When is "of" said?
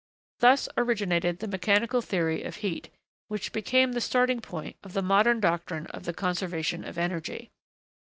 2.41-2.55, 4.83-4.93, 5.93-6.05, 6.83-6.97